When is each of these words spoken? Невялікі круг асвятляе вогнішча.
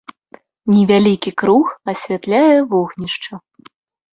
Невялікі 0.75 1.31
круг 1.41 1.65
асвятляе 1.93 2.57
вогнішча. 2.73 3.33